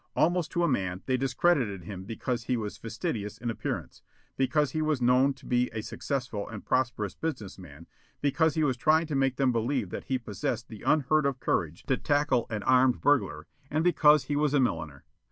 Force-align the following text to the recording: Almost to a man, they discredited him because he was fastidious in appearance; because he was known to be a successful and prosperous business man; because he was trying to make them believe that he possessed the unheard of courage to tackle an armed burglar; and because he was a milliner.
Almost 0.15 0.49
to 0.53 0.63
a 0.63 0.67
man, 0.67 1.03
they 1.05 1.15
discredited 1.15 1.83
him 1.83 2.05
because 2.05 2.45
he 2.45 2.57
was 2.57 2.75
fastidious 2.75 3.37
in 3.37 3.51
appearance; 3.51 4.01
because 4.35 4.71
he 4.71 4.81
was 4.81 4.99
known 4.99 5.35
to 5.35 5.45
be 5.45 5.69
a 5.73 5.81
successful 5.83 6.49
and 6.49 6.65
prosperous 6.65 7.13
business 7.13 7.59
man; 7.59 7.85
because 8.19 8.55
he 8.55 8.63
was 8.63 8.77
trying 8.77 9.05
to 9.05 9.15
make 9.15 9.35
them 9.35 9.51
believe 9.51 9.91
that 9.91 10.05
he 10.05 10.17
possessed 10.17 10.69
the 10.69 10.81
unheard 10.81 11.27
of 11.27 11.39
courage 11.39 11.83
to 11.83 11.97
tackle 11.97 12.47
an 12.49 12.63
armed 12.63 12.99
burglar; 12.99 13.45
and 13.69 13.83
because 13.83 14.23
he 14.23 14.35
was 14.35 14.55
a 14.55 14.59
milliner. 14.59 15.03